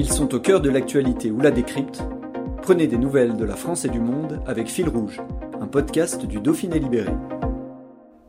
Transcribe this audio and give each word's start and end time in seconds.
Ils 0.00 0.12
sont 0.12 0.32
au 0.32 0.38
cœur 0.38 0.60
de 0.60 0.70
l'actualité 0.70 1.32
ou 1.32 1.40
la 1.40 1.50
décrypte. 1.50 2.04
Prenez 2.62 2.86
des 2.86 2.98
nouvelles 2.98 3.36
de 3.36 3.44
la 3.44 3.56
France 3.56 3.84
et 3.84 3.88
du 3.88 3.98
monde 3.98 4.40
avec 4.46 4.68
Fil 4.68 4.88
Rouge, 4.88 5.20
un 5.60 5.66
podcast 5.66 6.24
du 6.24 6.38
Dauphiné 6.38 6.78
Libéré. 6.78 7.10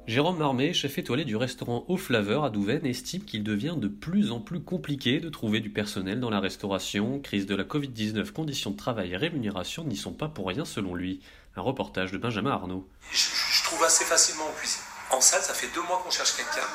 Jérôme 0.07 0.39
Marmé, 0.39 0.73
chef 0.73 0.97
étoilé 0.97 1.25
du 1.25 1.35
restaurant 1.35 1.85
Au 1.87 1.95
Flaveur 1.95 2.43
à 2.43 2.49
Douvaine, 2.49 2.87
estime 2.87 3.23
qu'il 3.23 3.43
devient 3.43 3.75
de 3.77 3.87
plus 3.87 4.31
en 4.31 4.39
plus 4.39 4.63
compliqué 4.63 5.19
de 5.19 5.29
trouver 5.29 5.59
du 5.59 5.69
personnel 5.69 6.19
dans 6.19 6.31
la 6.31 6.39
restauration. 6.39 7.19
Crise 7.19 7.45
de 7.45 7.55
la 7.55 7.65
Covid-19, 7.65 8.31
conditions 8.31 8.71
de 8.71 8.77
travail 8.77 9.11
et 9.11 9.17
rémunération 9.17 9.83
n'y 9.83 9.95
sont 9.95 10.13
pas 10.13 10.27
pour 10.27 10.47
rien 10.47 10.65
selon 10.65 10.95
lui. 10.95 11.21
Un 11.55 11.61
reportage 11.61 12.11
de 12.11 12.17
Benjamin 12.17 12.49
Arnaud. 12.49 12.89
Je, 13.11 13.27
je 13.51 13.63
trouve 13.63 13.83
assez 13.83 14.05
facilement 14.05 14.45
en 14.45 14.53
cuisine. 14.53 14.81
En 15.11 15.21
salle, 15.21 15.43
ça 15.43 15.53
fait 15.53 15.69
deux 15.75 15.83
mois 15.83 16.01
qu'on 16.03 16.09
cherche 16.09 16.35
quelqu'un, 16.35 16.67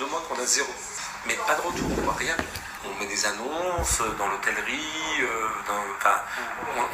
deux 0.00 0.10
mois 0.10 0.20
qu'on 0.28 0.42
a 0.42 0.46
zéro. 0.46 0.68
Mais 1.28 1.34
pas 1.46 1.54
de 1.54 1.60
retour, 1.60 1.86
on 1.96 2.00
voit 2.00 2.14
rien. 2.14 2.34
On 2.84 2.98
met 3.00 3.06
des 3.06 3.26
annonces 3.26 4.02
dans 4.18 4.26
l'hôtellerie, 4.28 5.22
euh, 5.22 5.48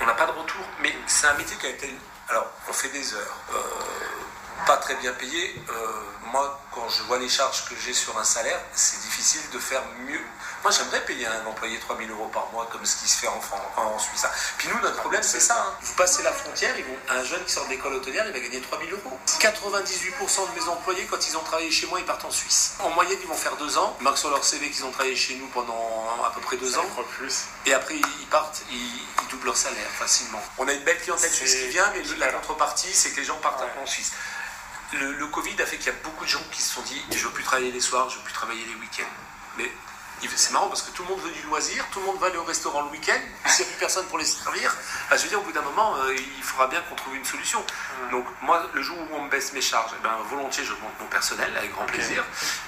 on- 0.02 0.06
n'a 0.06 0.14
pas 0.14 0.26
de 0.26 0.32
retour. 0.32 0.64
Mais 0.80 0.94
c'est 1.06 1.26
un 1.26 1.34
métier 1.34 1.56
qui 1.56 1.66
a 1.66 1.70
été. 1.70 1.94
Alors, 2.28 2.46
on 2.68 2.72
fait 2.72 2.88
des 2.90 3.14
heures, 3.14 3.36
euh, 3.54 3.58
très 4.78 4.94
bien 4.96 5.12
payé. 5.12 5.54
Euh, 5.70 5.72
moi, 6.32 6.60
quand 6.74 6.88
je 6.88 7.02
vois 7.04 7.18
les 7.18 7.28
charges 7.28 7.64
que 7.68 7.74
j'ai 7.84 7.92
sur 7.92 8.16
un 8.18 8.24
salaire, 8.24 8.60
c'est 8.74 9.00
difficile 9.00 9.40
de 9.52 9.58
faire 9.58 9.82
mieux. 10.06 10.20
Moi, 10.62 10.72
j'aimerais 10.72 11.04
payer 11.04 11.26
un 11.26 11.46
employé 11.46 11.78
3000 11.78 12.10
euros 12.10 12.26
par 12.32 12.46
mois, 12.52 12.66
comme 12.70 12.84
ce 12.84 12.96
qui 12.96 13.08
se 13.08 13.16
fait 13.18 13.28
en, 13.28 13.40
Fran- 13.40 13.72
en 13.76 13.98
Suisse. 13.98 14.24
hein. 14.24 14.30
Puis 14.58 14.68
nous, 14.68 14.78
notre 14.80 14.96
problème, 14.96 15.22
c'est 15.22 15.40
ça. 15.40 15.54
hein. 15.56 15.74
Vous 15.80 15.94
passez 15.94 16.22
la 16.22 16.32
frontière, 16.32 16.76
ils 16.76 16.84
vont, 16.84 16.96
un 17.10 17.22
jeune 17.24 17.44
qui 17.44 17.52
sort 17.52 17.64
de 17.66 17.70
l'école 17.70 17.94
hôtelière, 17.94 18.24
il 18.26 18.32
va 18.32 18.40
gagner 18.40 18.60
3000 18.60 18.92
euros. 18.92 19.18
98% 19.38 20.54
de 20.54 20.60
mes 20.60 20.68
employés, 20.68 21.06
quand 21.06 21.26
ils 21.28 21.36
ont 21.36 21.42
travaillé 21.42 21.70
chez 21.70 21.86
moi, 21.86 22.00
ils 22.00 22.04
partent 22.06 22.24
en 22.24 22.30
Suisse. 22.30 22.74
En 22.80 22.90
moyenne, 22.90 23.18
ils 23.22 23.28
vont 23.28 23.34
faire 23.34 23.56
deux 23.56 23.78
ans. 23.78 23.96
Ils 24.00 24.04
marquent 24.04 24.18
sur 24.18 24.30
leur 24.30 24.42
CV 24.44 24.70
qu'ils 24.70 24.84
ont 24.84 24.90
travaillé 24.90 25.14
chez 25.16 25.36
nous 25.36 25.46
pendant 25.48 26.04
à 26.26 26.30
peu 26.34 26.40
près 26.40 26.56
deux 26.56 26.76
ans. 26.78 26.82
Et 27.66 27.72
après, 27.74 27.94
ils 27.94 28.26
partent, 28.26 28.62
ils, 28.70 28.76
ils 29.22 29.28
doublent 29.30 29.46
leur 29.46 29.56
salaire 29.56 29.88
facilement. 29.98 30.42
On 30.58 30.66
a 30.68 30.72
une 30.72 30.82
belle 30.84 30.98
clientèle 31.00 31.30
suisse 31.30 31.54
qui 31.54 31.68
vient, 31.68 31.90
mais 31.94 32.02
la 32.18 32.32
contrepartie, 32.32 32.92
c'est 32.92 33.10
que 33.10 33.16
les 33.20 33.24
gens 33.24 33.36
partent 33.36 33.62
un 33.62 33.68
peu 33.68 33.80
en 33.80 33.86
Suisse. 33.86 34.10
Le, 34.94 35.26
Covid 35.26 35.60
a 35.60 35.66
fait 35.66 35.76
qu'il 35.76 35.86
y 35.86 35.94
a 35.94 35.98
beaucoup 36.02 36.24
de 36.24 36.30
gens 36.30 36.42
qui 36.50 36.62
se 36.62 36.74
sont 36.74 36.82
dit 36.82 37.00
je 37.10 37.26
veux 37.26 37.32
plus 37.32 37.44
travailler 37.44 37.70
les 37.70 37.80
soirs, 37.80 38.08
je 38.08 38.16
veux 38.16 38.24
plus 38.24 38.32
travailler 38.32 38.64
les 38.64 38.74
week-ends. 38.80 39.14
Mais 39.58 39.70
c'est 40.36 40.52
marrant 40.52 40.68
parce 40.68 40.82
que 40.82 40.90
tout 40.90 41.02
le 41.02 41.08
monde 41.10 41.20
veut 41.20 41.30
du 41.30 41.42
loisir, 41.42 41.84
tout 41.92 42.00
le 42.00 42.06
monde 42.06 42.18
va 42.18 42.26
aller 42.28 42.36
au 42.36 42.44
restaurant 42.44 42.82
le 42.82 42.88
week-end, 42.90 43.18
s'il 43.46 43.64
n'y 43.64 43.70
a 43.70 43.74
plus 43.74 43.80
personne 43.80 44.06
pour 44.06 44.18
les 44.18 44.24
servir, 44.24 44.74
bah, 45.10 45.16
je 45.16 45.22
veux 45.22 45.28
dire, 45.28 45.38
au 45.40 45.42
bout 45.42 45.52
d'un 45.52 45.62
moment, 45.62 45.94
euh, 45.96 46.14
il 46.14 46.42
faudra 46.42 46.66
bien 46.66 46.80
qu'on 46.82 46.94
trouve 46.94 47.14
une 47.16 47.24
solution. 47.24 47.64
Donc, 48.10 48.26
moi, 48.42 48.66
le 48.72 48.82
jour 48.82 48.96
où 48.98 49.14
on 49.16 49.22
me 49.24 49.30
baisse 49.30 49.52
mes 49.52 49.60
charges, 49.60 49.90
eh 49.98 50.02
ben, 50.02 50.16
volontiers, 50.30 50.64
je 50.64 50.72
monte 50.72 50.98
mon 51.00 51.06
personnel 51.06 51.54
avec 51.56 51.72
grand 51.72 51.86
plaisir. 51.86 52.24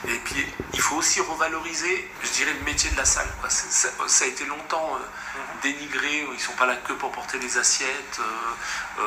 Et 0.07 0.17
puis, 0.19 0.47
il 0.73 0.81
faut 0.81 0.97
aussi 0.97 1.21
revaloriser, 1.21 2.11
je 2.23 2.31
dirais, 2.31 2.53
le 2.53 2.65
métier 2.65 2.91
de 2.91 2.97
la 2.97 3.05
salle. 3.05 3.29
quoi. 3.41 3.51
Ça, 3.51 3.89
ça 4.07 4.25
a 4.25 4.29
été 4.29 4.45
longtemps 4.45 4.97
euh, 4.97 5.39
dénigré, 5.63 6.27
ils 6.33 6.41
sont 6.41 6.53
pas 6.53 6.67
là 6.67 6.77
que 6.77 6.93
pour 6.93 7.11
porter 7.13 7.39
les 7.39 7.59
assiettes. 7.59 8.21
euh, 8.21 9.03
euh, 9.03 9.05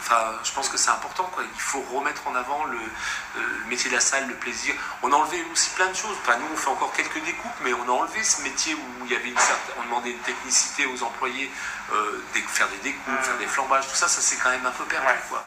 Enfin, 0.00 0.32
je 0.44 0.52
pense 0.52 0.68
que 0.68 0.78
c'est 0.78 0.90
important. 0.90 1.24
Quoi. 1.34 1.42
Il 1.52 1.60
faut 1.60 1.82
remettre 1.82 2.26
en 2.28 2.34
avant 2.36 2.64
euh, 2.66 2.70
le 2.70 3.48
métier 3.68 3.90
de 3.90 3.94
la 3.94 4.00
salle, 4.00 4.26
le 4.28 4.34
plaisir. 4.34 4.74
On 5.02 5.12
a 5.12 5.16
enlevé 5.16 5.44
aussi 5.52 5.70
plein 5.70 5.88
de 5.88 5.96
choses. 5.96 6.16
Enfin, 6.22 6.36
nous, 6.38 6.46
on 6.52 6.56
fait 6.56 6.70
encore 6.70 6.92
quelques 6.92 7.22
découpes, 7.24 7.58
mais 7.62 7.72
on 7.72 7.82
a 7.82 7.92
enlevé 7.92 8.22
ce 8.22 8.42
métier 8.42 8.74
où 8.74 9.04
il 9.04 9.12
y 9.12 9.16
avait 9.16 9.28
une 9.28 9.38
certaine, 9.38 9.74
on 9.80 9.84
demandait 9.84 10.10
une 10.10 10.18
technicité 10.18 10.86
aux 10.86 11.02
employés, 11.02 11.50
euh, 11.92 12.20
faire 12.48 12.68
des 12.68 12.78
découpes, 12.78 13.22
faire 13.22 13.38
des 13.38 13.46
flambages, 13.46 13.88
tout 13.88 13.94
ça, 13.94 14.08
ça 14.08 14.20
c'est 14.20 14.36
quand 14.36 14.50
même 14.50 14.66
un 14.66 14.70
peu 14.70 14.84
perdu. 14.84 15.06
Quoi. 15.28 15.46